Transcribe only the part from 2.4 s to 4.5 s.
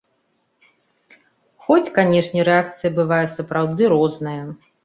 рэакцыя бывае сапраўды розная.